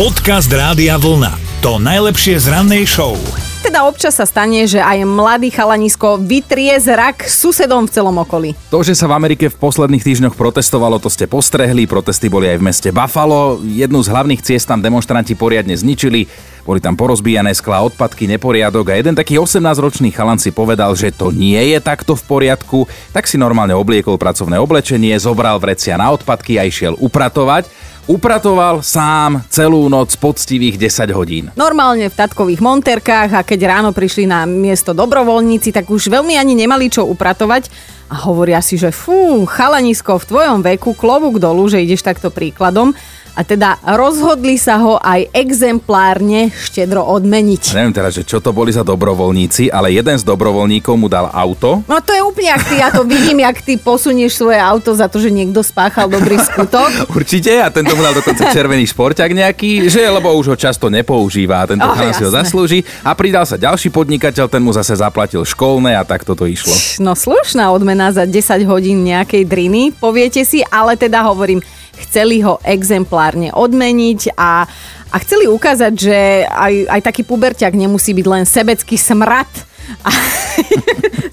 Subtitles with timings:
[0.00, 1.60] Podcast Rádia Vlna.
[1.60, 3.20] To najlepšie z rannej show.
[3.60, 8.56] Teda občas sa stane, že aj mladý chalanisko vytrie zrak susedom v celom okolí.
[8.72, 11.84] To, že sa v Amerike v posledných týždňoch protestovalo, to ste postrehli.
[11.84, 13.60] Protesty boli aj v meste Buffalo.
[13.60, 16.24] Jednu z hlavných ciest tam demonstranti poriadne zničili.
[16.64, 21.28] Boli tam porozbíjané skla, odpadky, neporiadok a jeden taký 18-ročný chalan si povedal, že to
[21.28, 26.56] nie je takto v poriadku, tak si normálne obliekol pracovné oblečenie, zobral vrecia na odpadky
[26.56, 27.68] a išiel upratovať.
[28.10, 31.44] Upratoval sám celú noc poctivých 10 hodín.
[31.54, 36.58] Normálne v tatkových monterkách a keď ráno prišli na miesto dobrovoľníci, tak už veľmi ani
[36.58, 37.70] nemali čo upratovať
[38.10, 42.98] a hovoria si, že fú, chalanisko v tvojom veku, klobúk dolu, že ideš takto príkladom
[43.32, 47.76] a teda rozhodli sa ho aj exemplárne štedro odmeniť.
[47.76, 51.84] Neviem teraz, že čo to boli za dobrovoľníci, ale jeden z dobrovoľníkov mu dal auto.
[51.86, 55.06] No to je úplne ak ty, ja to vidím, jak ty posunieš svoje auto za
[55.06, 56.90] to, že niekto spáchal dobrý skutok.
[57.18, 61.62] Určite a tento mu dal dokonca červený šporťak nejaký, že lebo už ho často nepoužíva
[61.62, 62.80] a tento Oh, si ho zaslúži.
[63.02, 66.72] A pridal sa ďalší podnikateľ, ten mu zase zaplatil školné a tak toto išlo.
[66.98, 71.60] No slušná odmena za 10 hodín nejakej driny, poviete si, ale teda hovorím,
[72.06, 74.64] chceli ho exemplárne odmeniť a,
[75.10, 79.48] a chceli ukázať, že aj, aj taký puberťak nemusí byť len sebecký smrad.
[80.06, 80.10] A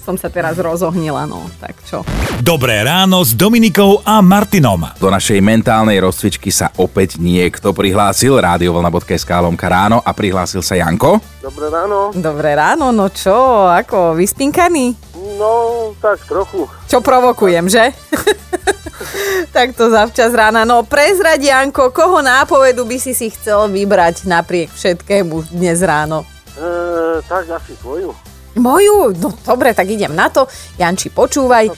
[0.02, 2.02] som sa teraz rozohnila, no, tak čo.
[2.42, 4.82] Dobré ráno s Dominikou a Martinom.
[4.98, 11.22] Do našej mentálnej rozcvičky sa opäť niekto prihlásil, radiovlna.sk lomka ráno a prihlásil sa Janko.
[11.38, 12.10] Dobré ráno.
[12.16, 14.96] Dobré ráno, no čo, ako, vyspinkaný?
[15.38, 16.66] No, tak trochu.
[16.88, 17.92] Čo provokujem, že?
[19.54, 20.64] tak to zavčas rána.
[20.64, 26.24] No prezrad, Janko, koho nápovedu by si si chcel vybrať napriek všetkému dnes ráno?
[26.58, 28.14] E, tak asi tvoju.
[28.58, 29.14] Moju?
[29.18, 30.50] No dobre, tak idem na to.
[30.76, 31.70] Janči, počúvaj.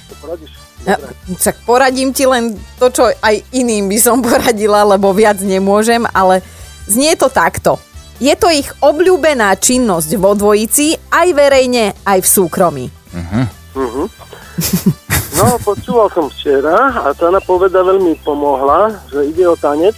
[0.89, 0.97] Ja,
[1.37, 6.41] tak poradím ti len to, čo aj iným by som poradila, lebo viac nemôžem, ale
[6.89, 7.77] znie to takto.
[8.21, 12.87] Je to ich obľúbená činnosť vo dvojici, aj verejne, aj v súkromí.
[15.41, 19.97] No, počúval som včera a tá napoveda veľmi pomohla, že ide o tanec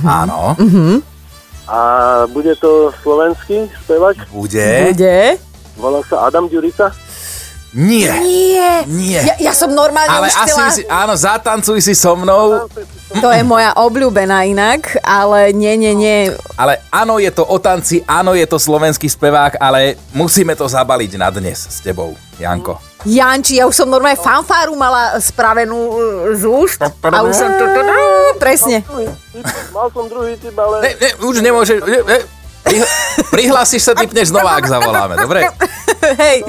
[0.00, 0.56] Áno,
[1.68, 1.78] a
[2.32, 4.16] bude to slovenský spevák.
[4.32, 4.88] bude.
[4.88, 5.36] Bude?
[5.76, 6.88] Volá sa Adam Ďurica.
[7.74, 8.08] Nie.
[8.22, 8.86] Nie.
[8.86, 9.20] Nie.
[9.26, 10.70] Ja, ja som normálne Ale už chcela...
[10.70, 12.70] asi si, áno, zatancuj si so mnou,
[13.18, 16.18] To je moja obľúbená inak, ale nie, nie, nie.
[16.54, 21.18] ale áno, je to o tanci, áno, je to slovenský spevák, ale musíme to zabaliť
[21.18, 22.93] na dnes s tebou, Janko.
[23.04, 25.96] Janči, ja už som normálne fanfáru mala spravenú uh,
[26.32, 26.88] z úst a
[27.20, 27.64] už som to...
[28.40, 28.80] Presne.
[29.70, 31.78] Mal som druhý typ, ale Ne, ne, už nemôžeš...
[31.84, 32.18] Ne, ne,
[32.64, 32.88] prih-
[33.28, 35.44] prihlásiš sa, typneš znova, ak zavoláme, dobre?
[36.16, 36.48] Hej,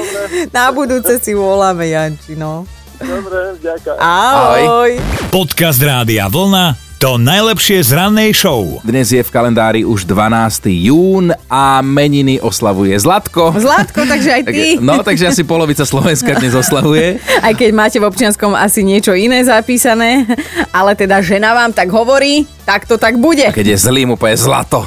[0.55, 2.63] na budúce si voláme Janči, no.
[3.03, 3.99] dobre, ďakujem.
[3.99, 4.91] Ahoj.
[5.35, 6.84] Podcast Rádia Vlna.
[6.95, 8.79] To najlepšie z rannej show.
[8.81, 10.72] Dnes je v kalendári už 12.
[10.89, 13.51] jún a meniny oslavuje Zlatko.
[13.51, 14.66] Zlatko, takže aj ty.
[14.79, 17.19] No, takže asi polovica Slovenska dnes oslavuje.
[17.44, 20.23] Aj keď máte v občianskom asi niečo iné zapísané,
[20.72, 23.53] ale teda žena vám tak hovorí, tak to tak bude.
[23.53, 24.81] Keď je zlý, mu povie zlato.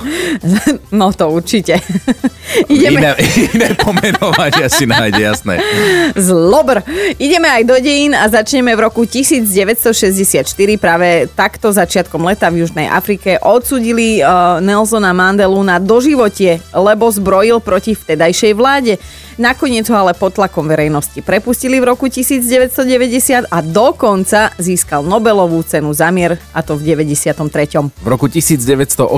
[0.90, 1.78] No to určite.
[2.66, 3.10] Ideme Iné,
[3.54, 5.62] iné pomenovania si nájde, jasné.
[6.18, 6.82] zlobr.
[7.20, 10.42] Ideme aj do dejín a začneme v roku 1964.
[10.74, 17.58] Práve takto začiatkom leta v Južnej Afrike odsudili uh, Nelsona Mandelu na doživotie, lebo zbrojil
[17.58, 19.02] proti vtedajšej vláde.
[19.34, 25.90] Nakoniec ho ale pod tlakom verejnosti prepustili v roku 1990 a dokonca získal Nobelovú cenu
[25.90, 27.90] za mier, a to v 93.
[27.98, 29.10] V roku 1987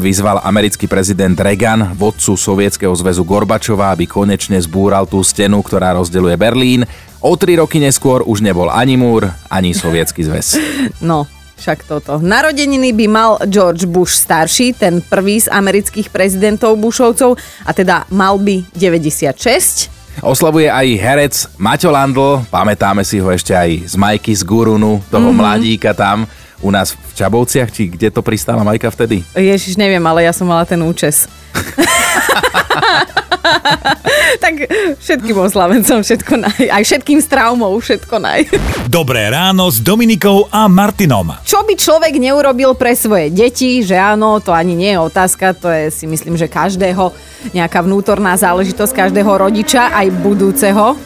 [0.00, 6.36] vyzval americký prezident Reagan vodcu Sovietskeho zväzu Gorbačova, aby konečne zbúral tú stenu, ktorá rozdeľuje
[6.40, 6.88] Berlín.
[7.20, 10.56] O tri roky neskôr už nebol ani múr, ani Sovietsky zväz.
[11.04, 11.28] No,
[11.62, 12.18] však toto.
[12.18, 18.34] Narodeniny by mal George Bush starší, ten prvý z amerických prezidentov Bushovcov, a teda mal
[18.42, 20.26] by 96.
[20.26, 25.30] Oslavuje aj herec Maťo Landl, pamätáme si ho ešte aj z Majky z Gurunu, toho
[25.30, 25.38] mm-hmm.
[25.38, 26.26] mladíka tam
[26.62, 29.22] u nás v Čabovciach, či kde to pristála Majka vtedy?
[29.38, 31.30] Ježiš, neviem, ale ja som mala ten účes.
[34.42, 34.66] tak
[34.98, 36.62] všetkým oslavencom, všetko naj.
[36.66, 38.50] Aj všetkým s traumou, všetko naj.
[38.90, 41.38] Dobré ráno s Dominikou a Martinom.
[41.46, 45.70] Čo by človek neurobil pre svoje deti, že áno, to ani nie je otázka, to
[45.70, 47.14] je si myslím, že každého
[47.54, 50.98] nejaká vnútorná záležitosť každého rodiča, aj budúceho.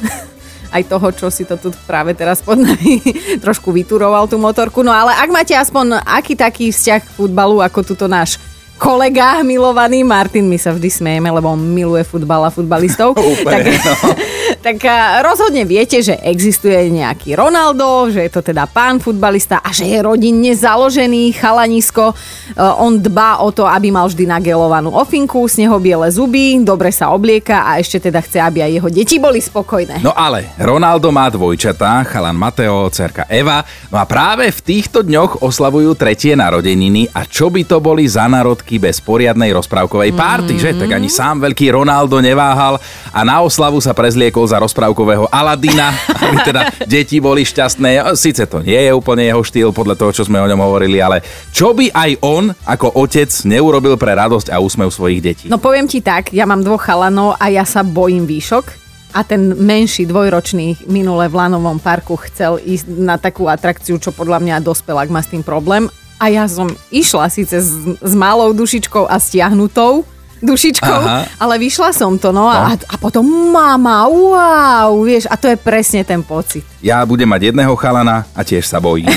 [0.66, 2.98] Aj toho, čo si to tu práve teraz pod nami
[3.44, 4.82] trošku vyturoval tú motorku.
[4.82, 8.40] No ale ak máte aspoň aký taký vzťah k futbalu, ako tuto náš
[8.76, 13.16] kolega milovaný Martin, my sa vždy smejeme, lebo on miluje futbal a futbalistov.
[13.16, 13.94] Úplne, tak, no.
[14.66, 19.70] tak a, rozhodne viete, že existuje nejaký Ronaldo, že je to teda pán futbalista a
[19.70, 22.12] že je rodinne založený chalanisko.
[22.12, 22.14] E,
[22.58, 27.78] on dbá o to, aby mal vždy nagelovanú ofinku, snehobiele zuby, dobre sa oblieka a
[27.78, 30.02] ešte teda chce, aby aj jeho deti boli spokojné.
[30.02, 33.62] No ale Ronaldo má dvojčatá, chalan Mateo, cerka Eva.
[33.90, 38.28] No a práve v týchto dňoch oslavujú tretie narodeniny a čo by to boli za
[38.28, 40.60] narodky bez poriadnej rozprávkovej párty, mm.
[40.60, 40.70] že?
[40.76, 42.76] Tak ani sám veľký Ronaldo neváhal
[43.12, 48.12] a na oslavu sa prezliekol za rozprávkového Aladina, aby teda deti boli šťastné.
[48.12, 51.24] Sice to nie je úplne jeho štýl podľa toho, čo sme o ňom hovorili, ale
[51.48, 55.46] čo by aj on ako otec neurobil pre radosť a úsmev svojich detí?
[55.48, 58.84] No poviem ti tak, ja mám dvoch chalanov a ja sa bojím výšok.
[59.16, 64.44] A ten menší dvojročný minule v Lanovom parku chcel ísť na takú atrakciu, čo podľa
[64.44, 65.88] mňa dospelák má s tým problém.
[66.20, 70.04] A ja som išla síce s, s malou dušičkou a stiahnutou,
[70.46, 71.26] dušičkou, Aha.
[71.42, 76.06] ale vyšla som to, no, A, a potom mama, wow, vieš, a to je presne
[76.06, 76.62] ten pocit.
[76.78, 79.10] Ja budem mať jedného chalana a tiež sa bojím.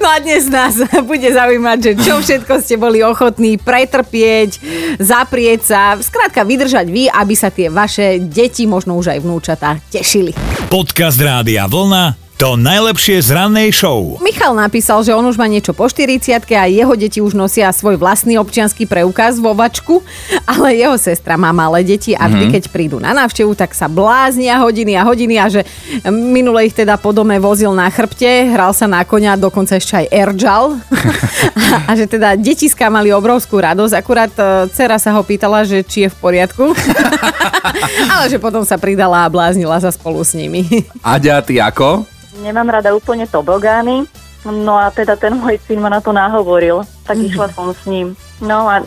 [0.00, 0.80] No a dnes nás
[1.10, 4.56] bude zaujímať, že čo všetko ste boli ochotní pretrpieť,
[4.96, 10.32] zaprieť sa, skrátka vydržať vy, aby sa tie vaše deti, možno už aj vnúčatá, tešili.
[10.72, 14.16] Podcast Rádia Vlna to najlepšie z rannej show.
[14.24, 18.00] Michal napísal, že on už má niečo po 40 a jeho deti už nosia svoj
[18.00, 20.00] vlastný občianský preukaz vo vačku,
[20.48, 24.56] ale jeho sestra má malé deti a vždy, keď prídu na návštevu, tak sa bláznia
[24.56, 25.68] hodiny a hodiny a že
[26.08, 30.06] minule ich teda po dome vozil na chrbte, hral sa na konia, dokonca ešte aj
[30.08, 35.68] Erjal a, a že teda detiska mali obrovskú radosť, akurát e, dcera sa ho pýtala,
[35.68, 36.72] že či je v poriadku,
[38.16, 40.64] ale že potom sa pridala a bláznila sa spolu s nimi.
[41.04, 42.08] Aďa, ty ako?
[42.40, 44.08] Nemám rada úplne tobogány,
[44.42, 48.12] no a teda ten môj syn ma na to nahovoril, tak išla som s ním.
[48.38, 48.80] No a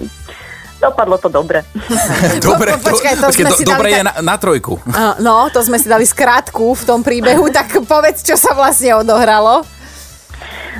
[0.79, 1.61] dopadlo to dobre.
[2.43, 4.81] Dobre, po- počkaj, to sme do- si dobre dali je na, na trojku.
[4.83, 8.91] Uh, No, to sme si dali skratku v tom príbehu, tak povedz, čo sa vlastne
[8.93, 9.63] odohralo.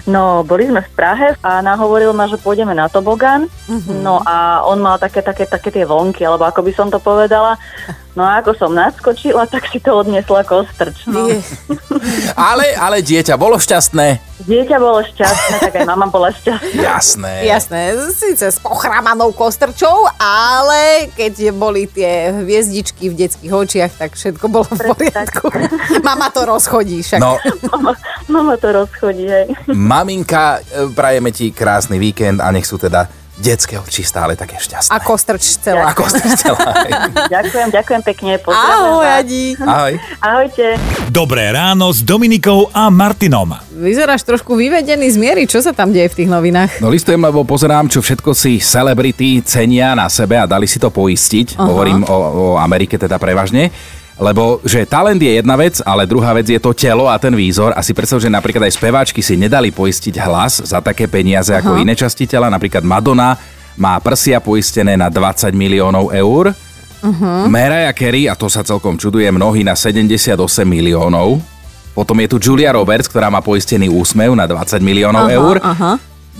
[0.04, 3.48] No, boli sme v Prahe a nahovoril ma, že pôjdeme na tobogán.
[3.96, 7.56] No a on mal také, také, také tie vonky, alebo ako by som to povedala.
[8.13, 11.10] No a ako som naskočila, tak si to odniesla kostrč.
[11.10, 11.25] No.
[12.38, 14.19] Ale, ale dieťa bolo šťastné.
[14.44, 16.83] Dieťa bolo šťastné, tak aj mama bola šťastná.
[16.83, 17.33] Jasné.
[17.48, 24.45] Jasné, síce s pochramanou kostrčou, ale keď boli tie hviezdičky v detských očiach, tak všetko
[24.51, 25.48] bolo v poriadku.
[26.07, 27.24] Mama to rozchodí však.
[27.24, 27.39] No,
[27.71, 27.95] Mama,
[28.27, 29.48] mama to rozchodí, hej.
[29.71, 33.07] maminka, e, prajeme ti krásny víkend a nech sú teda
[33.38, 34.94] detské oči stále také šťastné.
[34.94, 35.89] A kostrč celá.
[35.89, 36.62] Ako ste chcela.
[37.33, 38.31] Ďakujem, ďakujem pekne.
[38.45, 39.25] Ahoj, vás.
[39.25, 39.57] Adi.
[39.57, 39.94] Ahoj.
[40.21, 40.65] Ahojte.
[41.09, 43.57] Dobré ráno s Dominikou a Martinom.
[43.74, 45.44] Vyzeráš trošku vyvedený z miery.
[45.50, 46.77] Čo sa tam deje v tých novinách?
[46.77, 50.94] No listujem, lebo pozerám, čo všetko si celebrity cenia na sebe a dali si to
[50.94, 51.57] poistiť.
[51.57, 51.65] Aha.
[51.65, 53.74] Hovorím o, o Amerike teda prevažne.
[54.21, 57.74] Lebo že talent je jedna vec, ale druhá vec je to telo a ten výzor.
[57.74, 61.81] A si predstav, že napríklad aj speváčky si nedali poistiť hlas za také peniaze ako
[61.81, 62.54] iné časti tela.
[62.54, 63.33] Napríklad Madonna
[63.74, 66.54] má prsia poistené na 20 miliónov eur.
[67.04, 67.50] Uh-huh.
[67.50, 71.42] Mariah Carey, a to sa celkom čuduje, mnohí na 78 miliónov.
[71.94, 75.56] Potom je tu Julia Roberts, ktorá má poistený úsmev na 20 miliónov Aha, eur.
[75.62, 75.92] aha.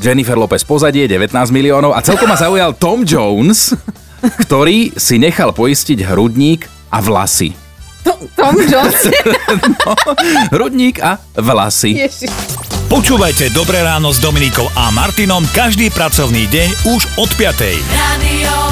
[0.02, 3.78] Jennifer Lopez pozadie 19 miliónov a celkom ma zaujal Tom Jones,
[4.46, 7.63] ktorý si nechal poistiť hrudník a vlasy.
[8.04, 9.08] Tom Jones.
[10.54, 11.96] Hrudník a vlasy.
[11.96, 12.30] Ježiš.
[12.92, 17.82] Počúvajte Dobré ráno s Dominikou a Martinom každý pracovný deň už od 5.
[17.90, 18.63] Radio